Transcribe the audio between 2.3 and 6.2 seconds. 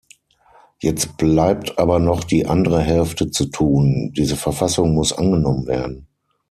andere Hälfte zu tun, diese Verfassung muss angenommen werden.